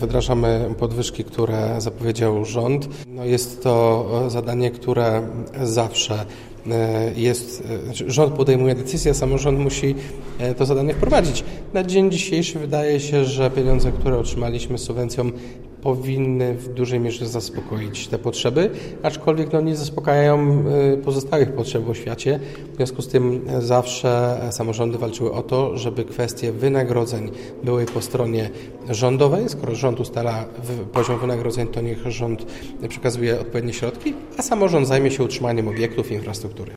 [0.00, 2.88] Wdrażamy podwyżki, które zapowiedział rząd.
[3.06, 5.28] No jest to zadanie, które
[5.62, 6.26] zawsze
[7.16, 7.62] jest,
[8.06, 9.94] e, rząd podejmuje decyzję, samorząd musi
[10.38, 11.44] e, to zadanie wprowadzić.
[11.74, 15.30] Na dzień dzisiejszy wydaje się, że pieniądze, które otrzymaliśmy subwencją
[15.82, 18.70] powinny w dużej mierze zaspokoić te potrzeby,
[19.02, 20.64] aczkolwiek no, nie zaspokajają
[21.04, 22.40] pozostałych potrzeb w oświacie.
[22.72, 27.30] W związku z tym zawsze samorządy walczyły o to, żeby kwestie wynagrodzeń
[27.64, 28.50] były po stronie
[28.90, 29.48] rządowej.
[29.48, 30.44] Skoro rząd ustala
[30.92, 32.46] poziom wynagrodzeń, to niech rząd
[32.88, 36.55] przekazuje odpowiednie środki, a samorząd zajmie się utrzymaniem obiektów infrastruktury.
[36.56, 36.74] sektörü.